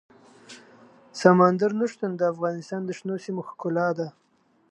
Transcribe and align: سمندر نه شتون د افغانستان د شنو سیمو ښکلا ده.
سمندر 1.21 1.71
نه 1.79 1.85
شتون 1.91 2.11
د 2.15 2.21
افغانستان 2.33 2.81
د 2.85 2.89
شنو 2.97 3.15
سیمو 3.25 3.41
ښکلا 3.49 3.87
ده. 3.97 4.07